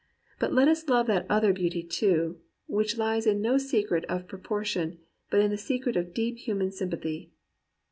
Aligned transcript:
But 0.39 0.51
let 0.51 0.67
us 0.67 0.87
love 0.89 1.05
that 1.05 1.27
other 1.29 1.53
beauty, 1.53 1.83
too, 1.83 2.41
which 2.65 2.95
Ues 2.97 3.27
in 3.27 3.39
no 3.39 3.59
secret 3.59 4.03
of 4.05 4.27
proportion, 4.27 4.97
but 5.29 5.41
in 5.41 5.51
the 5.51 5.57
secret 5.57 5.95
of 5.95 6.11
deep 6.15 6.39
hu 6.47 6.55
man 6.55 6.71
sympathy." 6.71 7.29